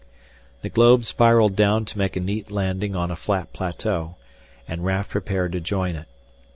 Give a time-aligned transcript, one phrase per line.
[0.63, 4.15] The globe spiraled down to make a neat landing on a flat plateau,
[4.67, 6.07] and Raf prepared to join it.